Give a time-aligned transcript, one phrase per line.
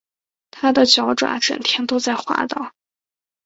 [0.49, 2.71] 他的脚爪整天都在滑倒